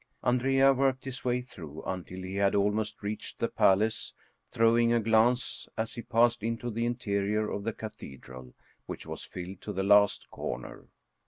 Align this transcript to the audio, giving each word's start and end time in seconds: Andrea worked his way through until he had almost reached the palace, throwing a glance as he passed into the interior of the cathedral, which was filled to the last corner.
Andrea 0.23 0.73
worked 0.73 1.05
his 1.05 1.23
way 1.23 1.41
through 1.41 1.83
until 1.83 2.23
he 2.23 2.33
had 2.37 2.55
almost 2.55 3.03
reached 3.03 3.37
the 3.37 3.47
palace, 3.47 4.13
throwing 4.51 4.91
a 4.91 4.99
glance 4.99 5.67
as 5.77 5.93
he 5.93 6.01
passed 6.01 6.41
into 6.41 6.71
the 6.71 6.87
interior 6.87 7.51
of 7.51 7.63
the 7.63 7.73
cathedral, 7.73 8.55
which 8.87 9.05
was 9.05 9.25
filled 9.25 9.61
to 9.61 9.71
the 9.71 9.83
last 9.83 10.27
corner. 10.31 10.87